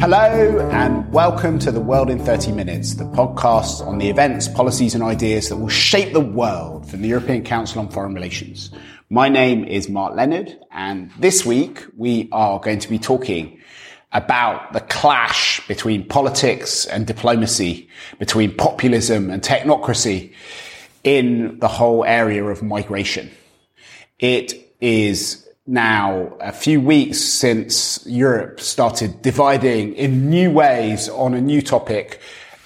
[0.00, 4.94] Hello, and welcome to The World in 30 Minutes, the podcast on the events, policies,
[4.94, 8.70] and ideas that will shape the world from the European Council on Foreign Relations.
[9.10, 13.60] My name is Mark Leonard, and this week we are going to be talking
[14.12, 17.88] about the clash between politics and diplomacy,
[18.20, 20.32] between populism and technocracy
[21.02, 23.32] in the whole area of migration.
[24.20, 31.40] It is now a few weeks since Europe started dividing in new ways on a
[31.40, 32.20] new topic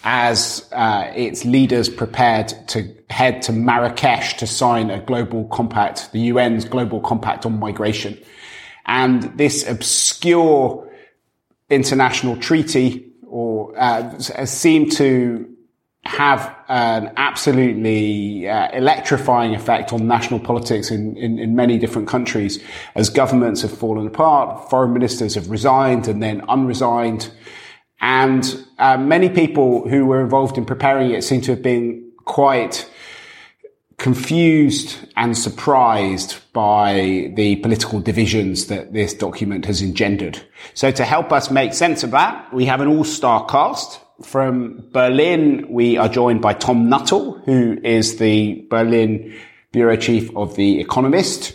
[0.05, 6.31] as uh, its leaders prepared to head to Marrakesh to sign a global compact, the
[6.31, 8.17] UN's global compact on migration.
[8.87, 10.89] And this obscure
[11.71, 15.49] international treaty or uh, seemed to
[16.05, 22.65] have an absolutely uh, electrifying effect on national politics in, in, in, many different countries
[22.95, 27.31] as governments have fallen apart, foreign ministers have resigned and then unresigned.
[28.01, 32.89] And uh, many people who were involved in preparing it seem to have been quite
[33.99, 40.41] confused and surprised by the political divisions that this document has engendered.
[40.73, 44.01] So to help us make sense of that, we have an all-star cast.
[44.23, 49.35] From Berlin, we are joined by Tom Nuttall, who is the Berlin
[49.73, 51.55] bureau chief of The Economist.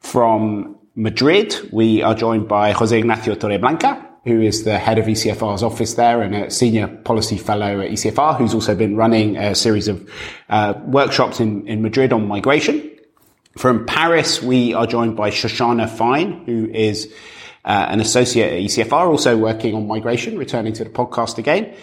[0.00, 5.62] From Madrid, we are joined by Jose Ignacio Torreblanca, who is the head of ECFR's
[5.62, 9.88] office there and a senior policy fellow at ECFR, who's also been running a series
[9.88, 10.08] of
[10.48, 12.90] uh, workshops in, in Madrid on migration.
[13.58, 17.12] From Paris, we are joined by Shoshana Fine, who is
[17.64, 21.74] uh, an associate at ECFR, also working on migration, returning to the podcast again.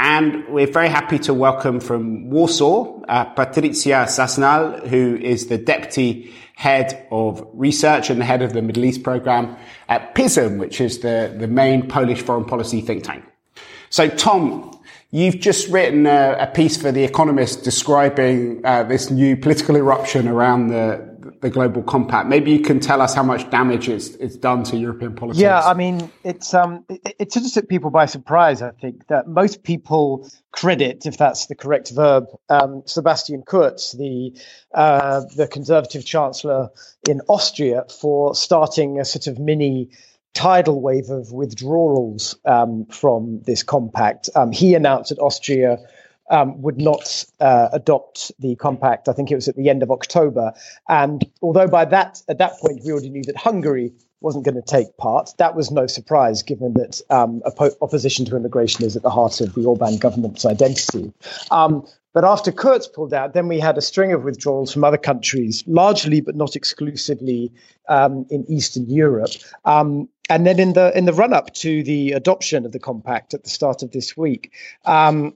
[0.00, 6.32] And we're very happy to welcome from Warsaw, uh, Patrycja Sasnal, who is the deputy
[6.54, 9.56] head of research and the head of the Middle East program
[9.88, 13.24] at PISM, which is the, the main Polish foreign policy think tank.
[13.90, 14.78] So, Tom,
[15.10, 20.28] you've just written a, a piece for The Economist describing uh, this new political eruption
[20.28, 21.07] around the,
[21.40, 22.28] the global compact.
[22.28, 25.40] Maybe you can tell us how much damage it's, it's done to European politics.
[25.40, 28.62] Yeah, I mean, it's um, it, it took people by surprise.
[28.62, 34.32] I think that most people credit, if that's the correct verb, um, Sebastian Kurz, the
[34.74, 36.70] uh, the conservative chancellor
[37.08, 39.90] in Austria, for starting a sort of mini
[40.34, 44.28] tidal wave of withdrawals um, from this compact.
[44.34, 45.78] Um, he announced that Austria
[46.30, 49.08] um, would not uh, adopt the compact.
[49.08, 50.52] I think it was at the end of October.
[50.88, 54.62] And although by that at that point we already knew that Hungary wasn't going to
[54.62, 57.40] take part, that was no surprise given that um,
[57.80, 61.12] opposition to immigration is at the heart of the Orban government's identity.
[61.50, 64.96] Um, but after Kurz pulled out, then we had a string of withdrawals from other
[64.98, 67.52] countries, largely but not exclusively
[67.88, 69.30] um, in Eastern Europe.
[69.64, 73.34] Um, and then in the in the run up to the adoption of the compact
[73.34, 74.52] at the start of this week,
[74.84, 75.34] um,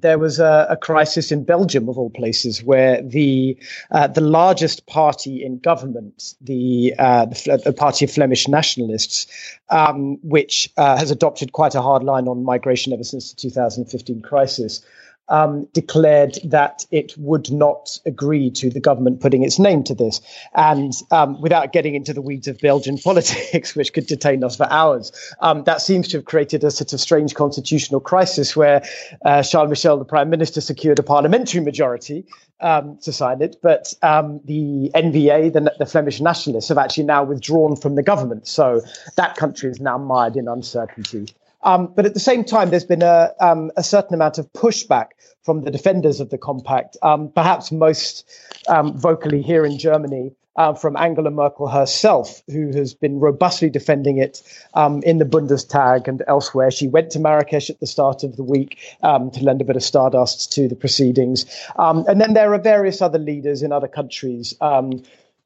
[0.00, 3.56] there was a, a, crisis in Belgium, of all places, where the
[3.90, 9.26] uh, the largest party in government, the uh, the, the, party of Flemish nationalists,
[9.68, 14.22] um, which uh, has adopted quite a hard line on migration ever since the 2015
[14.22, 14.84] crisis,
[15.30, 20.20] um, declared that it would not agree to the government putting its name to this.
[20.54, 24.70] And um, without getting into the weeds of Belgian politics, which could detain us for
[24.70, 28.82] hours, um, that seems to have created a sort of strange constitutional crisis where
[29.24, 32.26] uh, Charles Michel, the prime minister, secured a parliamentary majority
[32.60, 37.24] um, to sign it, but um, the NVA, the, the, Flemish nationalists, have actually now
[37.24, 38.46] withdrawn from the government.
[38.46, 38.82] So
[39.16, 41.26] that country is now mired in uncertainty.
[41.62, 45.08] Um, but at the same time, there's been a, um, a, certain amount of pushback
[45.42, 48.28] from the defenders of the compact, um, perhaps most
[48.68, 50.32] um, vocally here in Germany.
[50.56, 54.42] Uh, from Angela Merkel herself, who has been robustly defending it
[54.74, 56.72] um, in the Bundestag and elsewhere.
[56.72, 59.76] She went to Marrakesh at the start of the week um, to lend a bit
[59.76, 61.46] of stardust to the proceedings.
[61.78, 64.52] and then there are various other leaders in other countries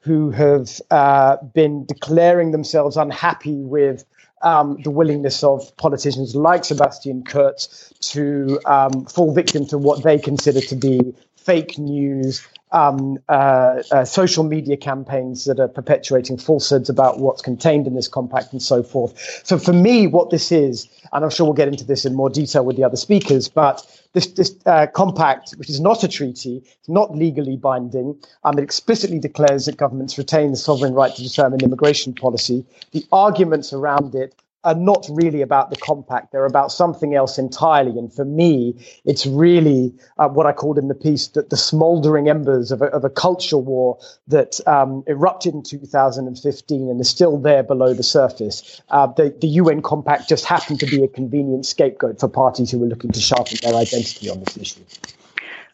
[0.04, 4.04] who have uh, been declaring themselves unhappy with
[4.44, 10.18] um, the willingness of politicians like Sebastian Kurz to um, fall victim to what they
[10.18, 16.90] consider to be fake news, um, uh, uh, social media campaigns that are perpetuating falsehoods
[16.90, 19.42] about what's contained in this compact and so forth.
[19.44, 22.28] So, for me, what this is, and I'm sure we'll get into this in more
[22.28, 26.62] detail with the other speakers, but this, this uh, compact, which is not a treaty,
[26.66, 31.22] it's not legally binding, um, it explicitly declares that governments retain the sovereign right to
[31.22, 32.64] determine immigration policy.
[32.92, 36.32] The arguments around it are not really about the compact.
[36.32, 37.98] They're about something else entirely.
[37.98, 38.74] And for me,
[39.04, 42.86] it's really uh, what I called in the piece that the smoldering embers of a,
[42.86, 48.02] of a culture war that um, erupted in 2015 and is still there below the
[48.02, 48.80] surface.
[48.88, 52.78] Uh, the, the UN compact just happened to be a convenient scapegoat for parties who
[52.78, 54.80] were looking to sharpen their identity on this issue.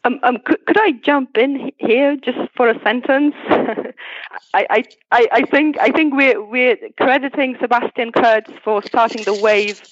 [0.04, 3.34] Um, um, could, could, I jump in here just for a sentence?
[4.54, 9.82] I, I, I think I think we're we're crediting Sebastian Kurz for starting the wave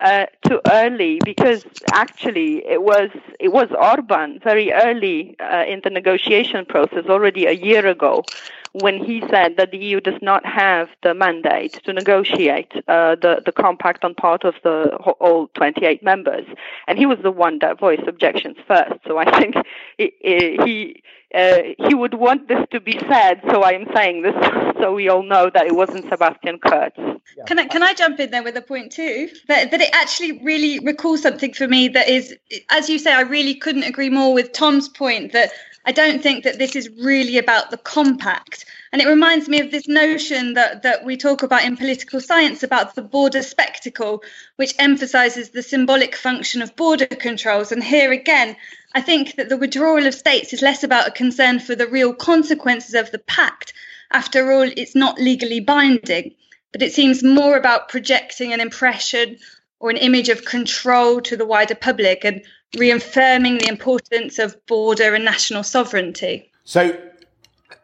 [0.00, 5.90] uh, too early because actually it was it was Orban very early uh, in the
[5.90, 8.24] negotiation process already a year ago
[8.72, 13.42] when he said that the EU does not have the mandate to negotiate uh, the
[13.44, 16.46] the compact on part of the all 28 members,
[16.86, 18.94] and he was the one that voiced objections first.
[19.06, 19.56] So I think
[19.98, 21.02] he
[21.34, 23.40] uh, he would want this to be said.
[23.50, 24.34] So I am saying this
[24.80, 26.92] so we all know that it wasn't Sebastian Kurz.
[26.96, 27.44] Yeah.
[27.46, 29.28] Can I can I jump in there with a point too?
[29.48, 32.34] That that it actually really recalls something for me that is,
[32.70, 35.52] as you say, I really couldn't agree more with Tom's point that
[35.84, 38.64] I don't think that this is really about the compact.
[38.92, 42.62] And it reminds me of this notion that, that we talk about in political science
[42.62, 44.22] about the border spectacle,
[44.56, 47.72] which emphasizes the symbolic function of border controls.
[47.72, 48.56] And here again,
[48.94, 52.14] I think that the withdrawal of states is less about a concern for the real
[52.14, 53.72] consequences of the pact.
[54.10, 56.34] After all, it's not legally binding,
[56.70, 59.38] but it seems more about projecting an impression
[59.80, 62.42] or an image of control to the wider public and
[62.78, 66.50] reaffirming the importance of border and national sovereignty.
[66.64, 66.98] So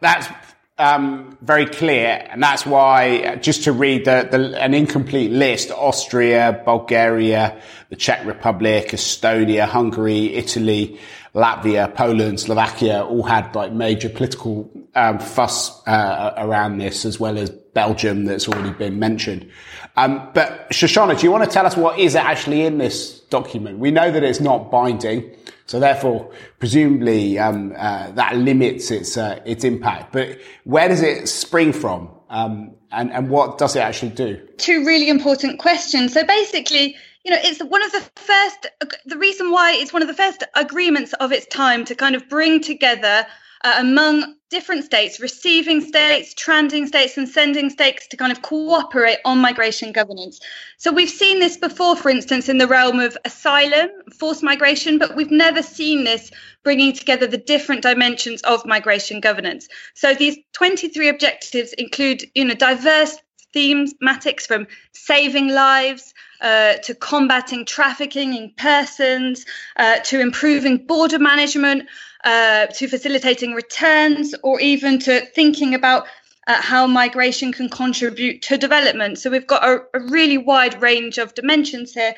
[0.01, 0.29] that's
[0.79, 5.73] um, very clear, and that's why, uh, just to read the, the, an incomplete list,
[5.73, 10.99] Austria, Bulgaria, the Czech Republic, Estonia, Hungary, Italy,
[11.35, 17.37] Latvia, Poland, Slovakia all had like major political um, fuss uh, around this, as well
[17.39, 19.51] as Belgium that's already been mentioned.
[19.97, 23.79] Um, but Shoshana, do you want to tell us what is actually in this document?
[23.79, 25.31] We know that it's not binding,
[25.67, 30.13] so therefore, presumably, um, uh, that limits its uh, its impact.
[30.13, 34.41] But where does it spring from, um, and and what does it actually do?
[34.57, 36.13] Two really important questions.
[36.13, 38.67] So basically, you know, it's one of the first.
[39.07, 42.29] The reason why it's one of the first agreements of its time to kind of
[42.29, 43.27] bring together
[43.65, 49.19] uh, among different states, receiving states, transiting states, and sending states to kind of cooperate
[49.25, 50.41] on migration governance.
[50.79, 55.17] So we've seen this before, for instance, in the realm of asylum, forced migration, but
[55.17, 56.31] we've never seen this
[56.65, 59.69] bringing together the different dimensions of migration governance.
[59.95, 63.19] So these 23 objectives include, you know, diverse
[63.55, 69.45] thematics from saving lives uh, to combating trafficking in persons,
[69.77, 71.89] uh, to improving border management,
[72.25, 76.07] uh, to facilitating returns, or even to thinking about
[76.49, 79.19] uh, how migration can contribute to development.
[79.19, 82.15] So we've got a, a really wide range of dimensions here.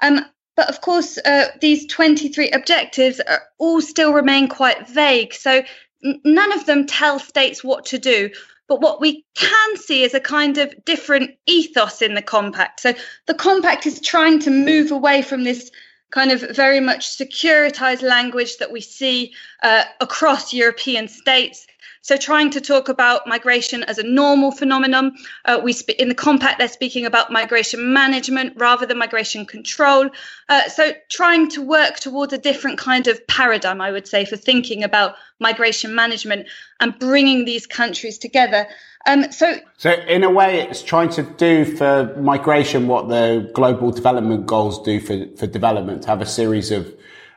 [0.00, 0.24] Um,
[0.56, 5.34] but of course, uh, these 23 objectives are, all still remain quite vague.
[5.34, 5.62] So
[6.04, 8.30] n- none of them tell states what to do.
[8.72, 12.80] But what we can see is a kind of different ethos in the compact.
[12.80, 12.94] So
[13.26, 15.70] the compact is trying to move away from this
[16.12, 19.32] kind of very much securitized language that we see
[19.62, 21.66] uh, across European states.
[22.04, 26.16] So, trying to talk about migration as a normal phenomenon, uh, we sp- in the
[26.16, 30.10] compact they're speaking about migration management rather than migration control.
[30.48, 34.36] Uh, so, trying to work towards a different kind of paradigm, I would say, for
[34.36, 36.48] thinking about migration management
[36.80, 38.66] and bringing these countries together.
[39.06, 43.90] Um, so, so in a way, it's trying to do for migration what the global
[43.90, 46.04] development goals do for, for development.
[46.04, 46.94] Have a series of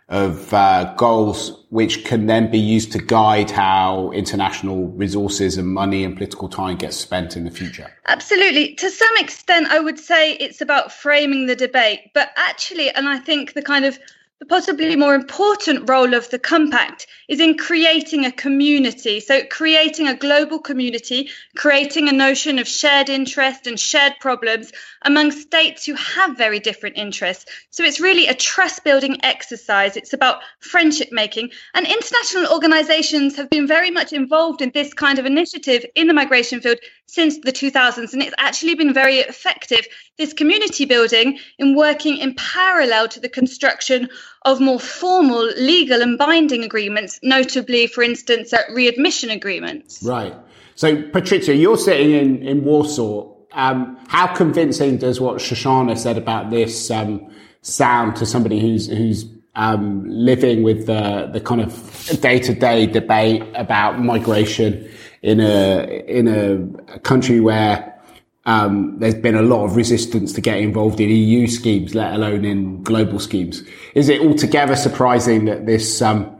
[0.07, 6.03] of uh, goals which can then be used to guide how international resources and money
[6.03, 7.91] and political time gets spent in the future.
[8.07, 8.75] Absolutely.
[8.75, 13.17] To some extent, I would say it's about framing the debate, but actually, and I
[13.17, 13.97] think the kind of
[14.39, 19.21] the possibly more important role of the compact is in creating a community.
[19.21, 24.73] So, creating a global community, creating a notion of shared interest and shared problems
[25.03, 27.45] among states who have very different interests.
[27.69, 29.95] So, it's really a trust building exercise.
[29.95, 31.51] It's about friendship making.
[31.73, 36.13] And international organizations have been very much involved in this kind of initiative in the
[36.13, 38.13] migration field since the 2000s.
[38.13, 39.85] And it's actually been very effective,
[40.17, 44.09] this community building, in working in parallel to the construction
[44.43, 50.03] of more formal legal and binding agreements, notably, for instance, at readmission agreements.
[50.03, 50.35] Right.
[50.75, 53.33] So, Patrycja, you're sitting in, in Warsaw.
[53.53, 57.31] Um, how convincing does what Shoshana said about this um,
[57.61, 62.85] sound to somebody who's who's um, living with the, the kind of day to day
[62.85, 64.89] debate about migration
[65.25, 67.99] in a in a country where
[68.45, 72.45] um, there's been a lot of resistance to get involved in EU schemes, let alone
[72.45, 73.63] in global schemes.
[73.95, 76.31] Is it altogether surprising that this um,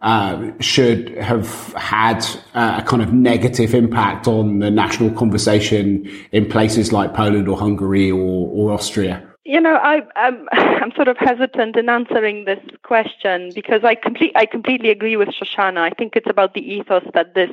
[0.00, 6.48] uh, should have had uh, a kind of negative impact on the national conversation in
[6.48, 9.22] places like Poland or Hungary or, or Austria?
[9.44, 14.32] You know, I, I'm I'm sort of hesitant in answering this question because I complete
[14.34, 15.78] I completely agree with Shoshana.
[15.78, 17.50] I think it's about the ethos that this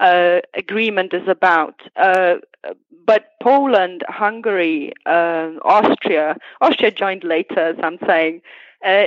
[0.00, 1.80] uh, agreement is about.
[1.96, 2.36] Uh,
[3.04, 8.42] but Poland, Hungary, uh, Austria, Austria joined later, as I'm saying.
[8.84, 9.06] Uh,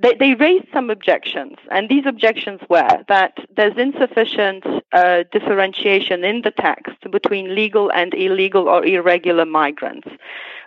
[0.00, 6.42] they, they, raised some objections, and these objections were that there's insufficient uh, differentiation in
[6.42, 10.06] the text between legal and illegal or irregular migrants.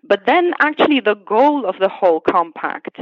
[0.04, 3.00] But then, actually, the goal of the whole compact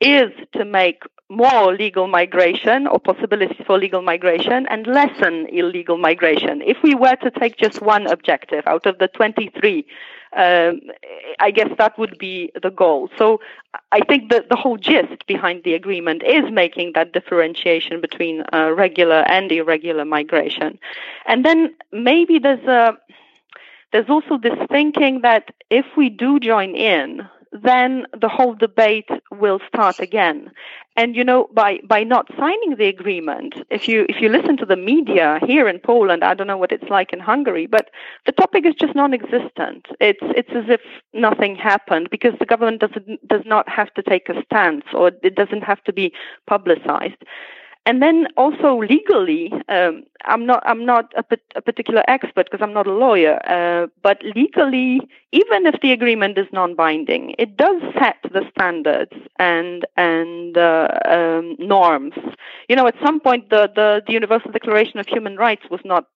[0.00, 6.62] is to make more legal migration or possibilities for legal migration and lessen illegal migration.
[6.62, 9.84] If we were to take just one objective out of the 23,
[10.36, 10.80] um,
[11.40, 13.08] I guess that would be the goal.
[13.18, 13.40] So
[13.90, 18.72] I think that the whole gist behind the agreement is making that differentiation between uh,
[18.72, 20.78] regular and irregular migration.
[21.26, 22.96] And then maybe there's a
[23.92, 29.60] there's also this thinking that if we do join in, then the whole debate will
[29.68, 30.50] start again.
[30.96, 34.66] And you know, by by not signing the agreement, if you if you listen to
[34.66, 37.90] the media here in Poland, I don't know what it's like in Hungary, but
[38.24, 39.86] the topic is just non-existent.
[40.00, 40.80] It's it's as if
[41.12, 45.34] nothing happened because the government doesn't does not have to take a stance or it
[45.34, 46.12] doesn't have to be
[46.46, 47.22] publicized
[47.86, 51.24] and then also legally, um, I'm not I'm not a,
[51.54, 55.00] a particular expert because I'm not a lawyer, uh, but legally,
[55.30, 61.54] even if the agreement is non-binding, it does set the standards and and uh, um,
[61.60, 62.14] norms.
[62.68, 66.06] You know, at some point, the, the the Universal Declaration of Human Rights was not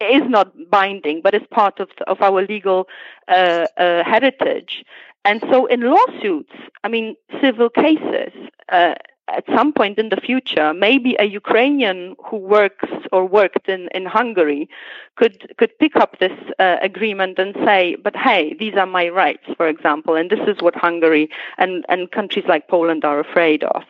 [0.00, 2.88] is not binding, but it's part of of our legal
[3.28, 4.84] uh, uh heritage.
[5.24, 8.32] And so, in lawsuits, I mean, civil cases,
[8.70, 8.94] uh,
[9.36, 14.06] at some point in the future, maybe a Ukrainian who works or worked in, in
[14.06, 14.68] Hungary
[15.16, 19.46] could could pick up this uh, agreement and say, "But hey, these are my rights,"
[19.56, 23.82] for example, and this is what Hungary and and countries like Poland are afraid of.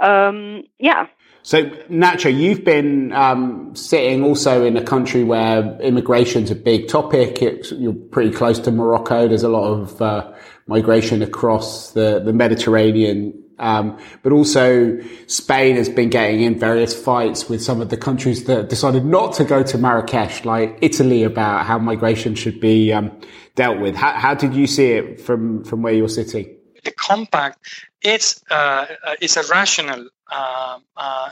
[0.00, 1.06] Um, yeah.
[1.42, 7.42] So, Nacho, you've been um, sitting also in a country where immigration's a big topic.
[7.42, 9.28] It's, you're pretty close to Morocco.
[9.28, 10.32] There's a lot of uh,
[10.66, 17.48] migration across the, the Mediterranean um, but also Spain has been getting in various fights
[17.48, 21.66] with some of the countries that decided not to go to Marrakesh, like Italy, about
[21.66, 23.12] how migration should be um,
[23.54, 23.94] dealt with.
[23.94, 26.56] How, how, did you see it from, from where you're sitting?
[26.82, 27.58] The compact,
[28.02, 28.86] it's, uh,
[29.20, 31.30] it's a rational uh, uh,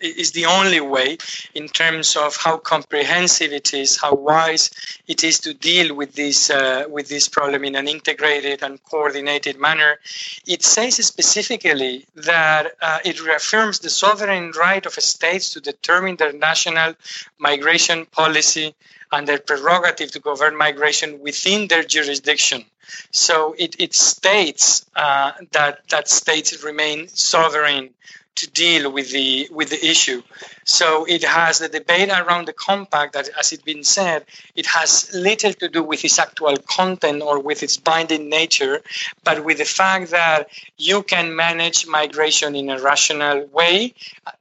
[0.00, 1.18] is the only way
[1.54, 4.70] in terms of how comprehensive it is, how wise
[5.06, 9.58] it is to deal with this uh, with this problem in an integrated and coordinated
[9.58, 9.98] manner.
[10.46, 16.32] It says specifically that uh, it reaffirms the sovereign right of states to determine their
[16.32, 16.94] national
[17.38, 18.74] migration policy
[19.12, 22.64] and their prerogative to govern migration within their jurisdiction.
[23.10, 27.90] So it, it states uh, that that states remain sovereign
[28.38, 30.22] to deal with the with the issue.
[30.64, 35.10] So it has the debate around the compact that, as it's been said, it has
[35.14, 38.82] little to do with its actual content or with its binding nature,
[39.24, 43.94] but with the fact that you can manage migration in a rational way.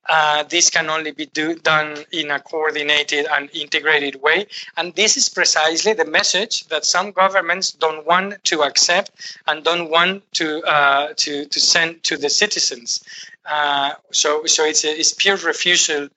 [0.09, 5.17] Uh, this can only be do, done in a coordinated and integrated way, and this
[5.17, 9.11] is precisely the message that some governments don't want to accept
[9.47, 13.03] and don't want to uh, to to send to the citizens.
[13.47, 16.09] Uh, so, so it's, a, it's pure refusal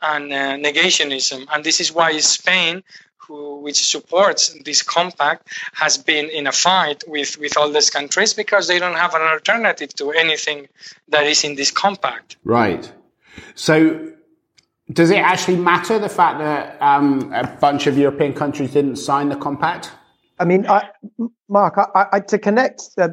[0.00, 2.82] and uh, negationism, and this is why Spain,
[3.16, 8.32] who which supports this compact, has been in a fight with with all these countries
[8.32, 10.68] because they don't have an alternative to anything
[11.08, 12.36] that is in this compact.
[12.44, 12.90] Right.
[13.54, 14.12] So.
[14.90, 19.28] Does it actually matter the fact that um, a bunch of European countries didn't sign
[19.28, 19.92] the compact?
[20.38, 20.88] I mean, I,
[21.46, 23.08] Mark, I, I, to connect uh,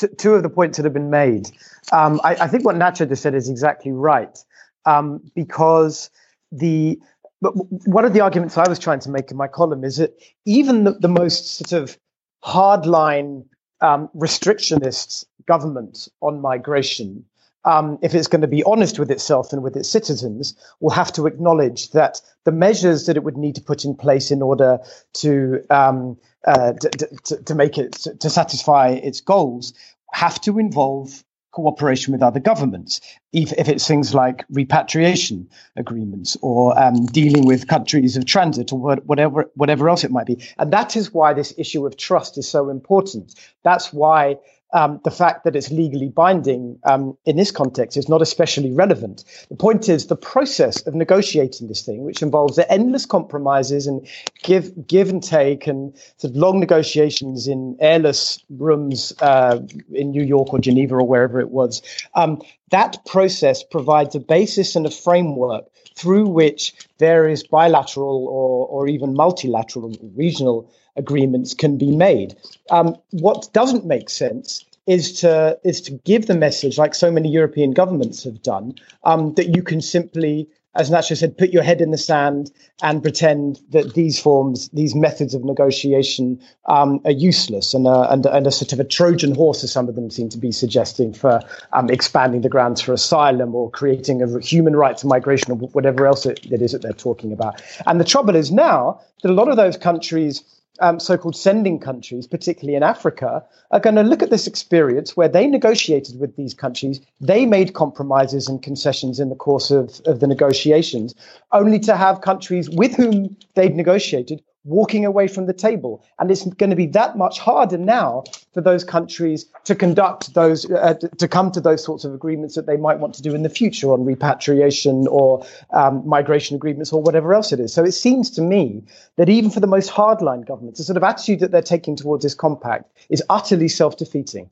[0.00, 1.50] t- two of the points that have been made.
[1.92, 4.36] Um, I, I, think what Nacho just said is exactly right,
[4.84, 6.10] um, because
[6.52, 6.98] the
[7.40, 7.52] but
[7.86, 10.14] one of the arguments I was trying to make in my column is that
[10.44, 11.96] even the, the most sort of
[12.44, 13.46] hardline
[13.80, 17.24] um, restrictionist government on migration,
[17.64, 21.12] um, if it's going to be honest with itself and with its citizens, will have
[21.12, 24.78] to acknowledge that the measures that it would need to put in place in order
[25.14, 29.74] to um, uh, to, to, make it to satisfy its goals
[30.12, 33.00] have to involve cooperation with other governments,
[33.32, 38.78] if, if it's things like repatriation agreements or um, dealing with countries of transit or
[38.78, 40.42] whatever whatever else it might be.
[40.58, 43.34] And that is why this issue of trust is so important.
[43.64, 44.36] That's why
[44.72, 49.24] um, the fact that it's legally binding um, in this context is not especially relevant.
[49.48, 54.06] The point is the process of negotiating this thing, which involves the endless compromises and
[54.42, 59.60] give give and take and sort of long negotiations in airless rooms uh,
[59.92, 61.82] in New York or Geneva or wherever it was.
[62.14, 65.66] Um, that process provides a basis and a framework
[66.00, 72.36] through which various bilateral or, or even multilateral regional agreements can be made.
[72.70, 77.28] Um, what doesn't make sense is to is to give the message, like so many
[77.28, 81.80] European governments have done, um, that you can simply, as Nacho said, put your head
[81.80, 82.50] in the sand
[82.82, 88.24] and pretend that these forms, these methods of negotiation, um, are useless and, uh, and
[88.26, 91.12] and a sort of a Trojan horse, as some of them seem to be suggesting,
[91.12, 91.40] for
[91.72, 96.24] um, expanding the grounds for asylum or creating a human rights migration or whatever else
[96.24, 97.60] it, it is that they're talking about.
[97.86, 100.44] And the trouble is now that a lot of those countries
[100.80, 105.28] um, so-called sending countries, particularly in Africa, are going to look at this experience where
[105.28, 110.20] they negotiated with these countries, they made compromises and concessions in the course of, of
[110.20, 111.14] the negotiations,
[111.52, 116.04] only to have countries with whom they'd negotiated walking away from the table.
[116.18, 120.70] And it's going to be that much harder now for those countries to conduct those,
[120.70, 123.42] uh, to come to those sorts of agreements that they might want to do in
[123.42, 127.72] the future on repatriation or um, migration agreements or whatever else it is.
[127.72, 128.82] So it seems to me
[129.16, 132.22] that even for the most hardline governments, the sort of attitude that they're taking towards
[132.22, 134.50] this compact is utterly self defeating.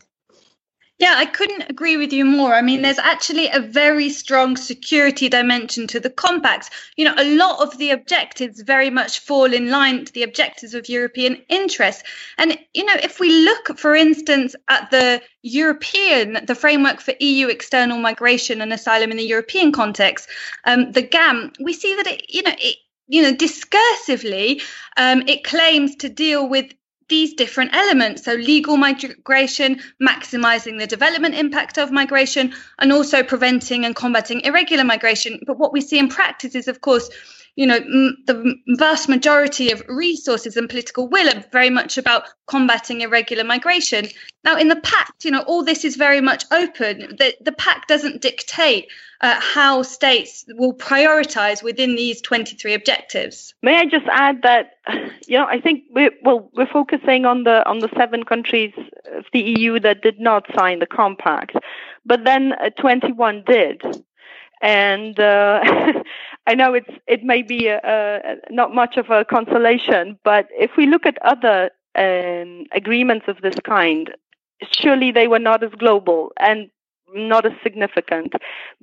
[0.99, 2.55] Yeah, I couldn't agree with you more.
[2.55, 6.71] I mean, there's actually a very strong security dimension to the compacts.
[6.97, 10.75] You know, a lot of the objectives very much fall in line to the objectives
[10.75, 12.02] of European interests.
[12.37, 17.47] And, you know, if we look, for instance, at the European, the framework for EU
[17.47, 20.28] external migration and asylum in the European context,
[20.64, 22.76] um, the GAM, we see that it, you know, it,
[23.07, 24.62] you know, discursively,
[24.97, 26.73] um, it claims to deal with
[27.09, 28.25] these different elements.
[28.25, 34.85] So, legal migration, maximizing the development impact of migration, and also preventing and combating irregular
[34.85, 35.41] migration.
[35.47, 37.11] But what we see in practice is, of course,
[37.59, 42.23] you know, m- the vast majority of resources and political will are very much about
[42.47, 44.07] combating irregular migration.
[44.45, 47.17] Now, in the pact, you know, all this is very much open.
[47.19, 48.87] The, the pact doesn't dictate
[49.23, 53.54] uh, how states will prioritize within these 23 objectives.
[53.61, 54.75] May I just add that,
[55.26, 58.73] you know, I think we well we're focusing on the on the seven countries
[59.17, 61.56] of the EU that did not sign the compact,
[62.06, 63.82] but then uh, 21 did
[64.61, 65.61] and uh,
[66.49, 70.71] I know it's it may be a, a, not much of a consolation, but if
[70.78, 74.11] we look at other um, agreements of this kind,
[74.73, 76.32] surely they were not as global.
[76.41, 76.71] And
[77.14, 78.34] not as significant.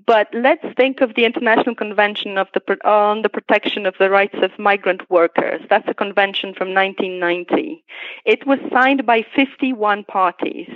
[0.05, 4.35] But let's think of the International Convention of the, on the Protection of the Rights
[4.41, 5.61] of Migrant Workers.
[5.69, 7.83] That's a convention from 1990.
[8.25, 10.69] It was signed by 51 parties,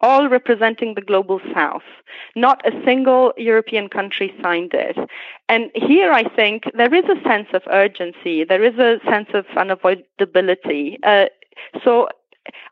[0.00, 1.82] all representing the global south.
[2.36, 4.96] Not a single European country signed it.
[5.48, 9.46] And here I think there is a sense of urgency, there is a sense of
[9.56, 10.96] unavoidability.
[11.02, 11.26] Uh,
[11.84, 12.08] so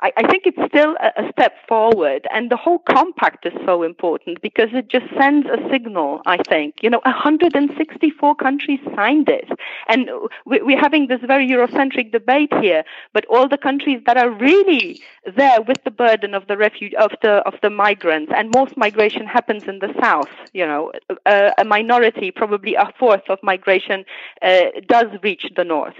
[0.00, 2.26] I, I think it's still a, a, step forward.
[2.32, 6.76] And the whole compact is so important because it just sends a signal, I think.
[6.82, 9.48] You know, 164 countries signed it.
[9.88, 10.10] And
[10.44, 15.00] we, we're having this very Eurocentric debate here, but all the countries that are really
[15.36, 19.26] there with the burden of the refuge, of the, of the migrants, and most migration
[19.26, 20.92] happens in the south, you know,
[21.26, 24.04] a, a minority, probably a fourth of migration
[24.42, 25.94] uh, does reach the north.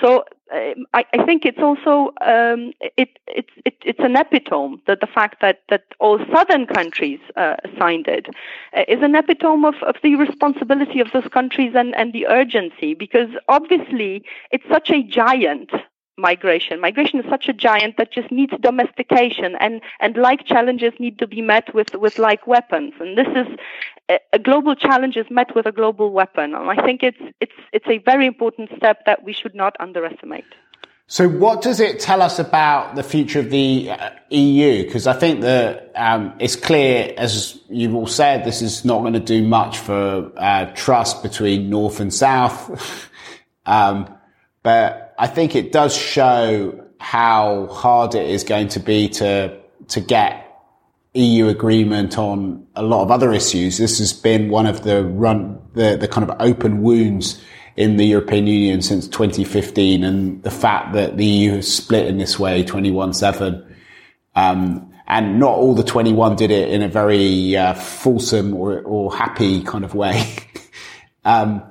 [0.00, 5.06] So I, I, think it's also um, it, it, it, it's an epitome that the
[5.06, 8.26] fact that, that all southern countries uh, signed it
[8.76, 12.92] uh, is an epitome of, of the responsibility of those countries and, and the urgency
[12.92, 15.70] because obviously it's such a giant
[16.18, 16.80] migration.
[16.80, 21.26] Migration is such a giant that just needs domestication, and, and like challenges need to
[21.26, 22.92] be met with, with like weapons.
[23.00, 23.46] And this is
[24.32, 26.54] a, global challenge is met with a global weapon.
[26.54, 30.44] And I think it's it's it's a very important step that we should not underestimate.
[31.08, 34.84] So, what does it tell us about the future of the uh, EU?
[34.84, 39.12] Because I think that um, it's clear, as you've all said, this is not going
[39.12, 43.10] to do much for uh, trust between North and South.
[43.66, 44.14] um,
[44.62, 49.56] but I think it does show how hard it is going to be to
[49.86, 50.52] to get
[51.14, 53.78] EU agreement on a lot of other issues.
[53.78, 57.40] This has been one of the run the the kind of open wounds
[57.76, 62.18] in the European Union since 2015, and the fact that the EU has split in
[62.18, 63.64] this way, 21-7,
[64.34, 69.14] um, and not all the 21 did it in a very uh, fulsome or, or
[69.14, 70.26] happy kind of way,
[71.24, 71.62] um,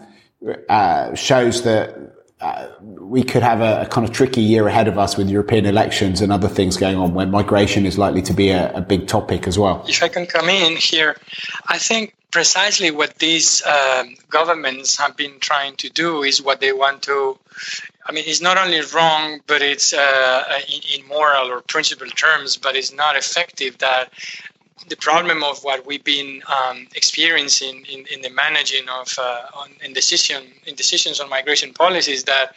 [0.70, 2.12] uh, shows that
[2.42, 5.66] uh, we could have a, a, kind of tricky year ahead of us with European
[5.66, 9.08] elections and other things going on where migration is likely to be a, a big
[9.08, 9.86] topic as well.
[9.88, 11.18] If I can come in here,
[11.68, 16.74] I think precisely what these um, governments have been trying to do is what they
[16.74, 17.38] want to.
[18.08, 22.58] I mean, it's not only wrong, but it's uh, in, in moral or principle terms,
[22.58, 24.12] but it's not effective that
[24.90, 29.70] the problem of what we've been um, experiencing in, in the managing of uh, on,
[29.84, 32.56] in decision in decisions on migration policies that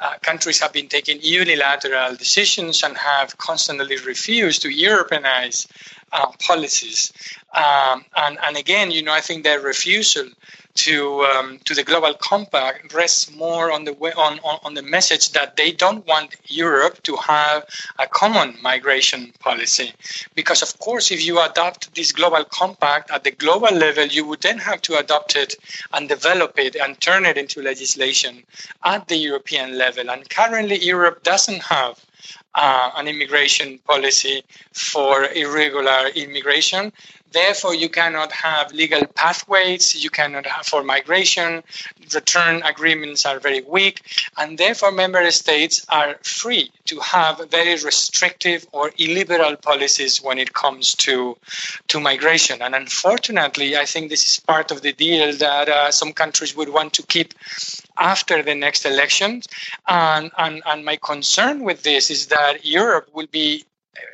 [0.00, 5.66] uh, countries have been taking unilateral decisions and have constantly refused to Europeanize
[6.12, 7.12] uh, policies.
[7.54, 10.26] Um, and, and again, you know, I think their refusal
[10.74, 14.82] to um, to the global compact rests more on the way, on, on, on the
[14.82, 17.64] message that they don't want Europe to have
[17.98, 19.92] a common migration policy
[20.34, 24.40] because of course if you adopt this global compact at the global level you would
[24.40, 25.54] then have to adopt it
[25.92, 28.42] and develop it and turn it into legislation
[28.84, 32.00] at the European level and currently Europe doesn't have
[32.54, 36.92] uh, an immigration policy for irregular immigration.
[37.32, 39.94] Therefore, you cannot have legal pathways.
[40.02, 41.62] You cannot have for migration.
[42.14, 44.02] Return agreements are very weak,
[44.36, 50.52] and therefore, member states are free to have very restrictive or illiberal policies when it
[50.52, 51.36] comes to
[51.88, 52.62] to migration.
[52.62, 56.68] And unfortunately, I think this is part of the deal that uh, some countries would
[56.68, 57.34] want to keep
[57.98, 59.48] after the next elections.
[59.86, 63.64] And, and, and my concern with this is that Europe will be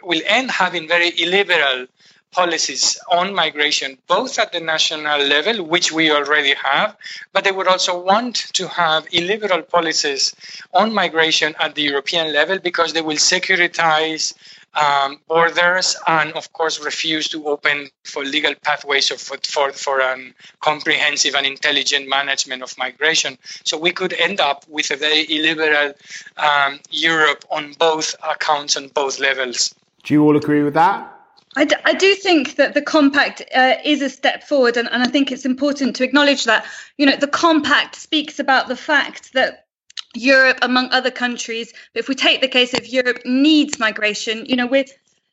[0.02, 1.86] will end having very illiberal
[2.32, 6.96] policies on migration, both at the national level, which we already have,
[7.32, 10.34] but they would also want to have illiberal policies
[10.74, 14.34] on migration at the European level because they will securitize
[14.74, 20.02] um, borders and, of course, refuse to open for legal pathways or for, for, for
[20.02, 23.38] um, comprehensive and intelligent management of migration.
[23.64, 25.94] So we could end up with a very illiberal
[26.36, 29.74] um, Europe on both accounts and both levels.
[30.04, 31.17] Do you all agree with that?
[31.58, 35.02] I, d- I do think that the compact uh, is a step forward, and, and
[35.02, 36.64] I think it's important to acknowledge that.
[36.96, 39.66] You know, the compact speaks about the fact that
[40.14, 44.46] Europe, among other countries, if we take the case of Europe, needs migration.
[44.46, 44.84] You know, we're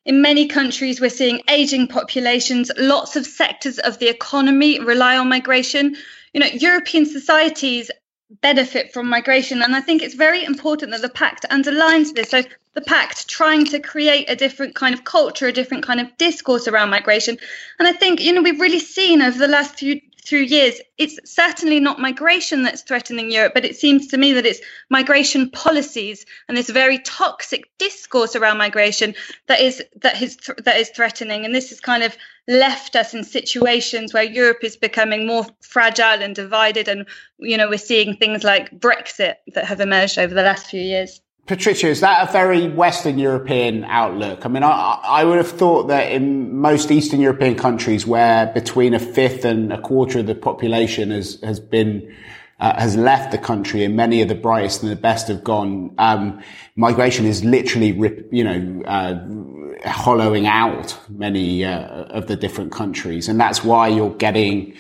[0.03, 2.71] in many countries, we're seeing aging populations.
[2.75, 5.95] Lots of sectors of the economy rely on migration.
[6.33, 7.91] You know, European societies
[8.29, 9.61] benefit from migration.
[9.61, 12.29] And I think it's very important that the pact underlines this.
[12.29, 16.17] So the pact trying to create a different kind of culture, a different kind of
[16.17, 17.38] discourse around migration.
[17.79, 21.19] And I think, you know, we've really seen over the last few through years, it's
[21.23, 24.59] certainly not migration that's threatening Europe, but it seems to me that it's
[24.89, 29.13] migration policies and this very toxic discourse around migration
[29.47, 31.45] that is that is that is threatening.
[31.45, 36.21] And this has kind of left us in situations where Europe is becoming more fragile
[36.21, 36.88] and divided.
[36.88, 37.05] And
[37.38, 41.21] you know, we're seeing things like Brexit that have emerged over the last few years.
[41.45, 44.47] Patrycja, is that a very Western European outlook?
[44.47, 48.95] I mean, I, I, would have thought that in most Eastern European countries where between
[48.95, 52.12] a fifth and a quarter of the population has, has been,
[52.60, 55.93] uh, has left the country and many of the brightest and the best have gone,
[55.99, 56.41] um,
[56.75, 63.29] migration is literally, rip, you know, uh, hollowing out many uh, of the different countries.
[63.29, 64.73] And that's why you're getting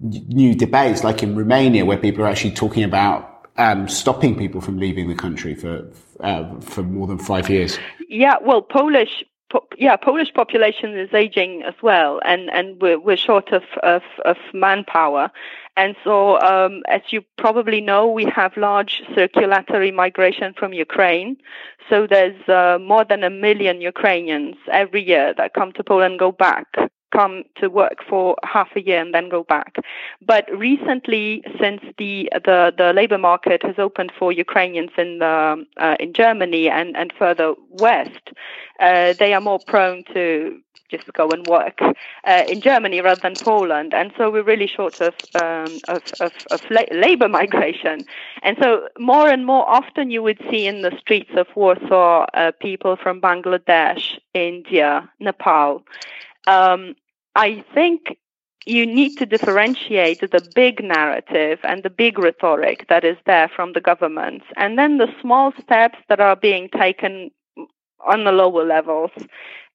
[0.00, 4.78] new debates like in Romania where people are actually talking about um, stopping people from
[4.78, 5.86] leaving the country for
[6.20, 7.78] uh, for more than five years?
[8.08, 9.24] Yeah, well, Polish.
[9.50, 14.00] Po- yeah, Polish population is aging as well, and, and we're, we're short of, of,
[14.24, 15.30] of manpower.
[15.76, 21.36] And so, um, as you probably know, we have large circulatory migration from Ukraine.
[21.90, 26.32] So there's uh, more than a million Ukrainians every year that come to Poland, go
[26.32, 26.66] back
[27.12, 29.76] come to work for half a year and then go back.
[30.20, 35.96] But recently, since the the, the labor market has opened for Ukrainians in the, uh,
[36.00, 38.30] in Germany and, and further west,
[38.80, 40.60] uh, they are more prone to
[40.92, 43.94] just go and work uh, in Germany rather than Poland.
[43.94, 48.04] And so we're really short of, um, of, of, of la- labor migration.
[48.42, 52.52] And so more and more often you would see in the streets of Warsaw uh,
[52.60, 55.82] people from Bangladesh, India, Nepal.
[56.46, 56.94] Um,
[57.34, 58.16] I think
[58.64, 63.72] you need to differentiate the big narrative and the big rhetoric that is there from
[63.72, 67.30] the governments, and then the small steps that are being taken
[68.06, 69.10] on the lower levels.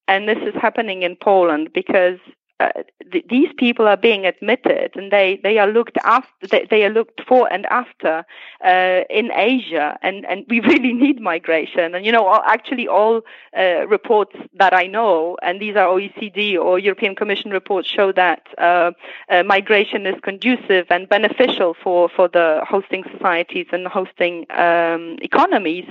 [0.08, 2.20] And this is happening in Poland because
[2.60, 2.70] uh,
[3.12, 6.90] th- these people are being admitted and they, they are looked after they, they are
[6.90, 8.26] looked for and after
[8.66, 11.94] uh, in Asia and, and we really need migration.
[11.94, 13.22] And you know actually all
[13.56, 18.42] uh, reports that I know and these are OECD or European Commission reports show that
[18.58, 18.92] uh,
[19.30, 25.86] uh, migration is conducive and beneficial for, for the hosting societies and hosting um, economies.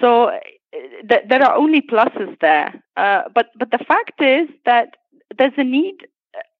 [0.00, 0.32] So
[1.08, 2.82] th- there are only pluses there.
[2.96, 4.96] But but the fact is that
[5.38, 6.06] there's uh, a need,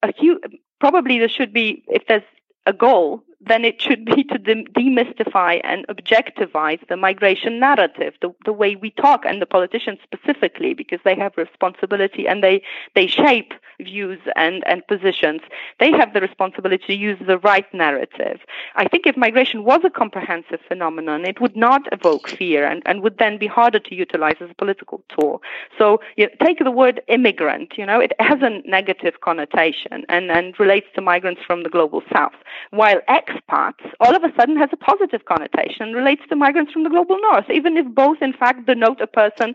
[0.03, 0.39] a huge,
[0.81, 2.23] probably there should be, if there's
[2.67, 8.53] a goal, then it should be to demystify and objectivize the migration narrative, the, the
[8.53, 12.63] way we talk, and the politicians specifically, because they have responsibility and they,
[12.95, 15.41] they shape views and, and positions.
[15.81, 18.41] They have the responsibility to use the right narrative.
[18.77, 23.03] I think if migration was a comprehensive phenomenon, it would not evoke fear and, and
[23.03, 25.43] would then be harder to utilize as a political tool.
[25.79, 30.31] So you know, take the word immigrant, you know, it has a negative connotation and,
[30.31, 32.35] and relates to migrants from the global south,
[32.71, 33.01] while
[33.33, 36.90] expats all of a sudden has a positive connotation and relates to migrants from the
[36.90, 39.55] global north, even if both in fact denote a person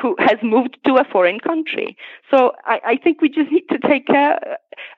[0.00, 1.96] who has moved to a foreign country.
[2.30, 4.38] So I, I think we just need to take care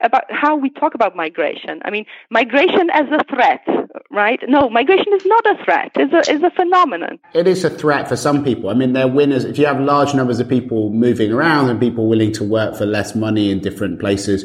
[0.02, 1.80] about how we talk about migration.
[1.84, 3.64] I mean, migration as a threat,
[4.10, 4.40] right?
[4.48, 5.92] No, migration is not a threat.
[5.94, 7.18] It's a, it's a phenomenon.
[7.34, 8.70] It is a threat for some people.
[8.70, 9.44] I mean, they're winners.
[9.44, 12.86] If you have large numbers of people moving around and people willing to work for
[12.86, 14.44] less money in different places,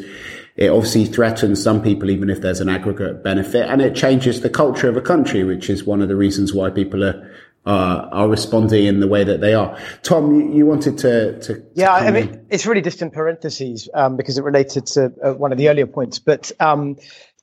[0.56, 4.50] it obviously threatens some people, even if there's an aggregate benefit, and it changes the
[4.50, 7.30] culture of a country, which is one of the reasons why people are
[7.66, 9.78] uh, are responding in the way that they are.
[10.02, 12.46] Tom, you, you wanted to, to yeah, I mean, in.
[12.50, 15.86] it's really just in parentheses um, because it related to uh, one of the earlier
[15.86, 16.52] points, but.
[16.60, 16.96] Um,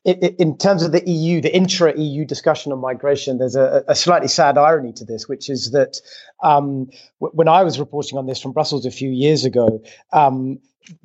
[0.03, 4.27] in terms of the EU, the intra EU discussion on migration, there's a, a, slightly
[4.27, 5.97] sad irony to this, which is that
[6.41, 10.57] um, w- when I was reporting on this from Brussels a few years ago, um,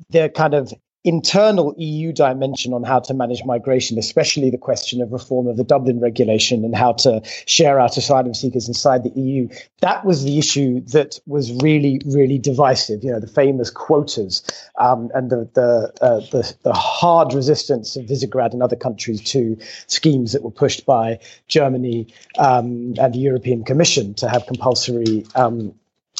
[0.09, 0.73] the kind of
[1.07, 5.63] internal EU dimension on how to manage migration, especially the question of reform of the
[5.63, 9.47] Dublin regulation and how to share out asylum seekers inside the EU.
[9.79, 13.05] That was the issue that was really, really divisive.
[13.05, 14.43] You know, the famous quotas
[14.77, 19.57] um, and the the, uh, the, the hard resistance of Visegrad and other countries to
[19.87, 25.73] schemes that were pushed by Germany um, and the European Commission to have compulsory um,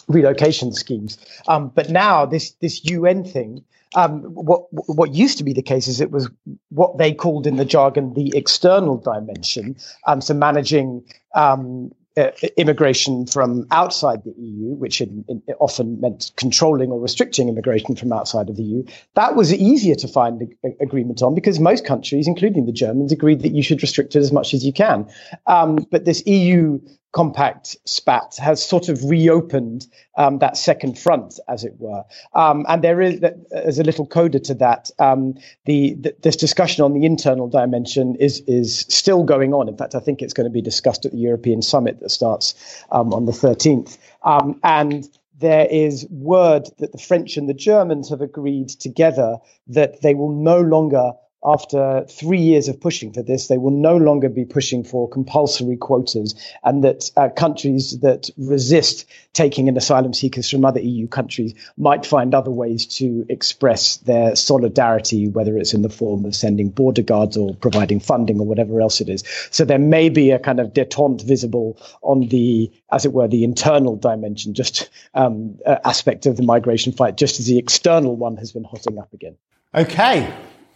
[0.08, 1.18] relocation schemes.
[1.50, 5.88] Um, but now this this UN thing um, what what used to be the case
[5.88, 6.30] is it was
[6.70, 9.78] what they called in the jargon the external dimension.
[10.06, 11.04] Um, so managing
[11.36, 17.48] um, uh, immigration from outside the EU, which in, in, often meant controlling or restricting
[17.48, 21.36] immigration from outside of the EU, that was easier to find a, a agreement on
[21.36, 24.66] because most countries, including the Germans, agreed that you should restrict it as much as
[24.66, 25.08] you can.
[25.46, 26.80] Um, but this EU
[27.12, 32.04] compact spat has sort of reopened um, that second front, as it were.
[32.34, 36.84] Um, and there is, as a little coda to that, um, the, the, this discussion
[36.84, 39.68] on the internal dimension is is still going on.
[39.68, 42.84] In fact, I think it's going to be discussed at the European summit that starts
[42.92, 43.98] um, on the 13th.
[44.24, 45.08] Um, and
[45.40, 50.32] there is word that the French and the Germans have agreed together that they will
[50.32, 54.84] no longer after three years of pushing for this, they will no longer be pushing
[54.84, 60.80] for compulsory quotas, and that uh, countries that resist taking in asylum seekers from other
[60.80, 66.26] EU countries might find other ways to express their solidarity, whether it's in the form
[66.26, 69.24] of sending border guards or providing funding or whatever else it is.
[69.52, 73.44] So there may be a kind of detente visible on the, as it were, the
[73.44, 78.38] internal dimension, just um, uh, aspect of the migration fight, just as the external one
[78.38, 79.38] has been hotting up again.
[79.76, 80.34] Okay.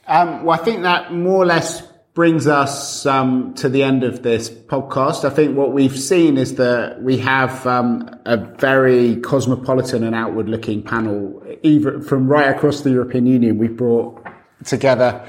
[0.07, 1.81] Um, well, I think that more or less
[2.13, 5.23] brings us um, to the end of this podcast.
[5.23, 10.83] I think what we've seen is that we have um, a very cosmopolitan and outward-looking
[10.83, 13.57] panel, even from right across the European Union.
[13.57, 14.25] We've brought
[14.65, 15.25] together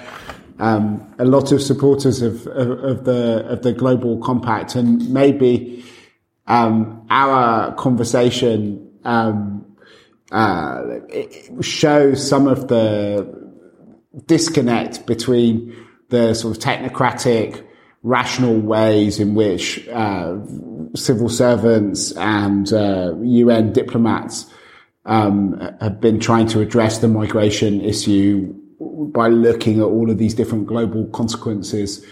[0.58, 5.84] um, a lot of supporters of, of, of, the of the global compact, and maybe
[6.48, 9.76] um, our conversation um,
[10.32, 10.82] uh,
[11.60, 13.41] shows some of the
[14.26, 15.74] disconnect between
[16.08, 17.64] the sort of technocratic,
[18.02, 20.36] rational ways in which uh,
[20.94, 24.46] civil servants and uh, UN diplomats
[25.04, 30.34] um, have been trying to address the migration issue by looking at all of these
[30.34, 32.04] different global consequences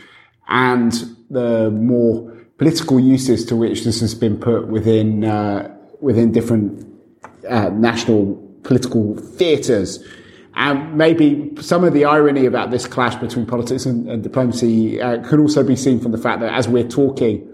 [0.48, 6.86] and the more political uses to which this has been put within uh, within different
[7.48, 10.04] uh, national political theatres.
[10.60, 15.26] And maybe some of the irony about this clash between politics and, and diplomacy uh,
[15.26, 17.50] could also be seen from the fact that as we're talking,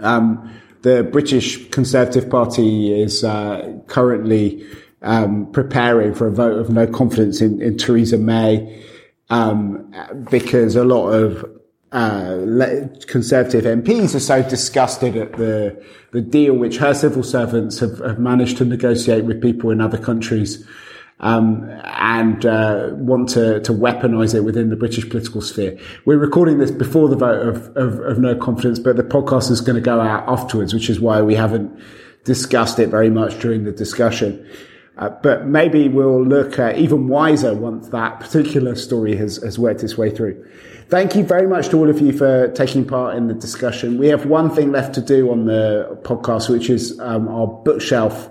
[0.00, 4.66] um, the British Conservative Party is uh, currently
[5.02, 8.82] um, preparing for a vote of no confidence in, in Theresa May
[9.28, 9.92] um,
[10.30, 11.44] because a lot of
[11.92, 17.98] uh, conservative MPs are so disgusted at the the deal which her civil servants have,
[17.98, 20.66] have managed to negotiate with people in other countries
[21.20, 25.78] um, and uh, want to, to weaponize it within the British political sphere.
[26.04, 29.60] We're recording this before the vote of, of, of no confidence, but the podcast is
[29.60, 31.80] going to go out afterwards, which is why we haven't
[32.24, 34.46] discussed it very much during the discussion.
[34.98, 39.82] Uh, but maybe we'll look uh, even wiser once that particular story has, has worked
[39.82, 40.42] its way through.
[40.88, 43.98] Thank you very much to all of you for taking part in the discussion.
[43.98, 48.30] We have one thing left to do on the podcast, which is um, our bookshelf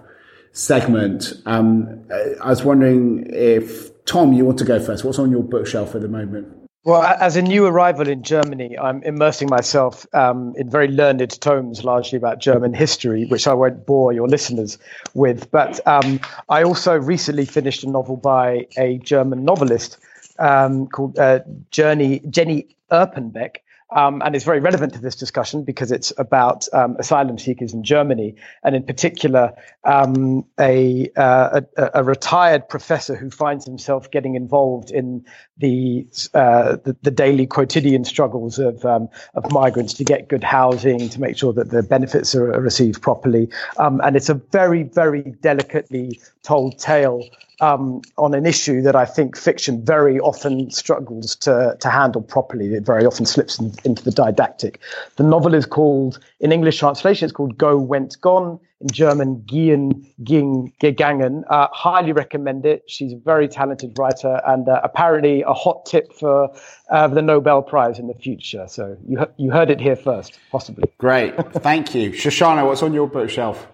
[0.55, 1.33] segment.
[1.45, 2.07] Um,
[2.41, 5.03] I was wondering if Tom, you want to go first.
[5.03, 6.47] What's on your bookshelf at the moment?
[6.85, 11.83] Well, as a new arrival in Germany, I'm immersing myself um, in very learned tomes,
[11.83, 14.77] largely about German history, which I won't bore your listeners
[15.15, 15.49] with.
[15.49, 19.97] But um, I also recently finished a novel by a German novelist
[20.37, 21.39] um, called uh,
[21.71, 23.57] Journey, Jenny Erpenbeck,
[23.91, 27.83] um, and it's very relevant to this discussion because it's about um, asylum seekers in
[27.83, 34.35] Germany, and in particular, um, a, uh, a, a, retired professor who finds himself getting
[34.35, 35.23] involved in
[35.57, 41.07] the uh, the, the, daily quotidian struggles of um, of migrants to get good housing,
[41.09, 44.81] to make sure that the benefits are, are received properly, um, and it's a very
[44.81, 47.21] very delicately told tale
[47.61, 52.73] um, on an issue that I think fiction very often struggles to, to handle properly.
[52.73, 54.79] It very often slips in, into the didactic.
[55.15, 58.59] The novel is called, in English translation, it's called Go Went Gone.
[58.81, 61.43] In German, Gehen Ging Gegangen.
[61.49, 62.83] Uh, highly recommend it.
[62.87, 66.53] She's a very talented writer and uh, apparently a hot tip for
[66.91, 68.65] uh, the Nobel Prize in the future.
[68.67, 70.83] So you, you heard it here first, possibly.
[70.97, 71.37] Great.
[71.53, 72.11] Thank you.
[72.11, 73.65] Shoshana, what's on your bookshelf?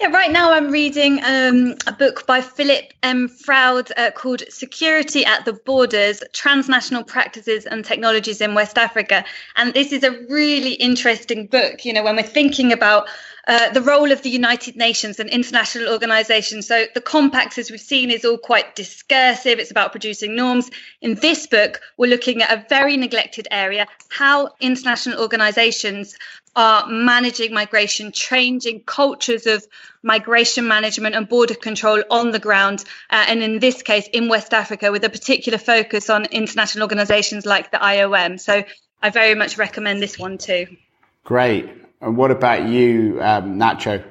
[0.00, 3.28] Yeah, right now I'm reading um, a book by Philip M.
[3.28, 9.24] Frowd uh, called Security at the Borders Transnational Practices and Technologies in West Africa.
[9.54, 13.08] And this is a really interesting book, you know, when we're thinking about
[13.46, 16.66] uh, the role of the United Nations and international organizations.
[16.66, 19.58] So the compacts, as we've seen, is all quite discursive.
[19.58, 20.70] It's about producing norms.
[21.00, 26.16] In this book, we're looking at a very neglected area, how international organizations
[26.56, 29.66] are managing migration, changing cultures of
[30.02, 32.84] migration management and border control on the ground.
[33.10, 37.44] Uh, and in this case, in West Africa, with a particular focus on international organizations
[37.44, 38.38] like the IOM.
[38.38, 38.62] So
[39.02, 40.76] I very much recommend this one too.
[41.24, 41.68] Great.
[42.04, 44.04] And what about you, um, Nacho?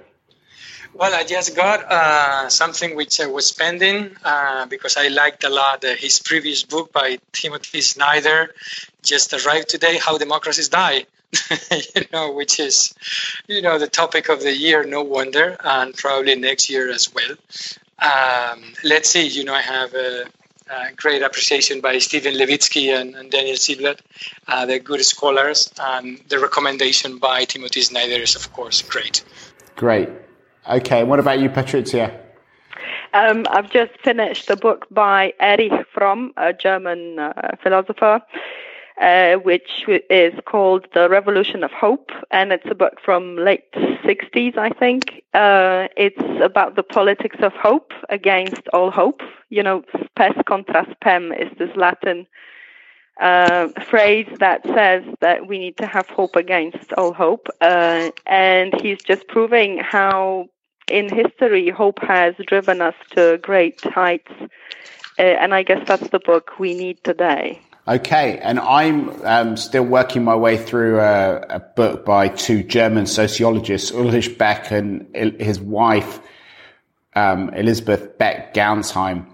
[0.95, 5.49] Well, I just got uh, something which I was spending uh, because I liked a
[5.49, 8.55] lot uh, his previous book by Timothy Snyder,
[9.03, 11.05] just arrived today, How Democracies Die.
[11.71, 12.95] you know, which is,
[13.47, 17.35] you know, the topic of the year, no wonder, and probably next year as well.
[17.99, 19.93] Um, let's see, you know, I have
[20.69, 23.99] a, a, great appreciation by Steven Levitsky and, and Daniel Ziblatt.
[24.47, 29.23] Uh, they're good scholars, and the recommendation by Timothy Snyder is, of course, great.
[29.75, 30.09] Great.
[30.69, 32.19] Okay, what about you, Patrycja?
[33.13, 38.21] Um, I've just finished a book by Erich Fromm, a German uh, philosopher,
[39.01, 44.57] uh, which is called The Revolution of Hope, and it's a book from late 60s,
[44.57, 45.23] I think.
[45.33, 49.21] Uh, it's about the politics of hope against all hope.
[49.49, 52.27] You know, spes contra spem is this Latin
[53.19, 57.47] uh, phrase that says that we need to have hope against all hope.
[57.61, 60.47] Uh, and he's just proving how
[60.87, 64.31] in history hope has driven us to great heights.
[65.19, 67.61] Uh, and I guess that's the book we need today.
[67.85, 73.05] Okay, and I'm um, still working my way through a, a, book by two German
[73.05, 76.21] sociologists, Ulrich Beck and his wife,
[77.13, 79.25] um, Elisabeth Beck-Gernsheim,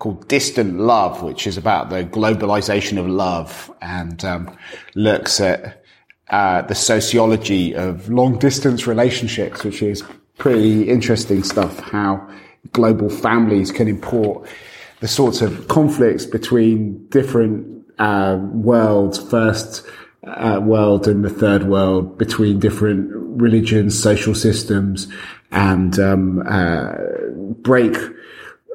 [0.00, 4.58] called Distant Love, which is about the globalization of love and um,
[4.96, 5.84] looks at
[6.30, 10.02] uh, the sociology of long distance relationships, which is
[10.36, 12.28] pretty interesting stuff, how
[12.72, 14.48] global families can import
[15.00, 19.86] the sorts of conflicts between different uh, worlds, first
[20.26, 25.06] uh, world and the third world, between different religions, social systems,
[25.50, 26.92] and um, uh,
[27.62, 27.96] break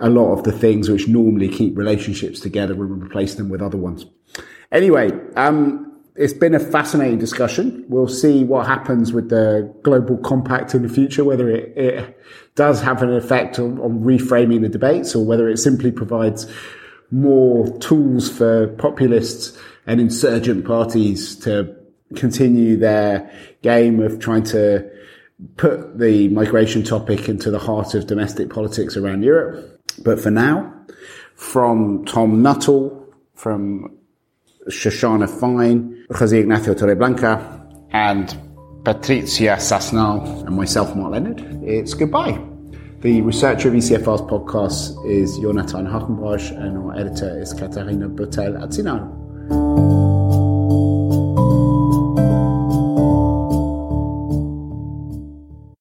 [0.01, 3.77] a lot of the things which normally keep relationships together and replace them with other
[3.77, 4.05] ones.
[4.71, 7.85] Anyway, um, it's been a fascinating discussion.
[7.89, 12.21] We'll see what happens with the global compact in the future, whether it, it
[12.55, 16.45] does have an effect on, on, reframing the debates or whether it simply provides
[17.09, 21.75] more tools for populists and insurgent parties to
[22.15, 23.31] continue their
[23.63, 24.87] game of trying to
[25.57, 29.81] put the migration topic into the heart of domestic politics around Europe.
[30.03, 30.73] But for now,
[31.35, 33.03] from Tom Nuttall,
[33.35, 33.97] from
[34.69, 38.27] Shoshana Fine, Jose Ignacio Torreblanca, and
[38.83, 42.39] Patrycja Sasnal, and myself, Mark Leonard, it's goodbye.
[43.01, 49.22] The researcher of ECFR's podcast is Jonathan Hackenbrosch, and our editor is Katharina Botel Atzinaro.